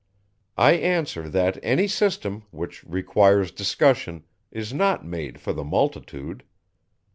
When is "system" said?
1.87-2.41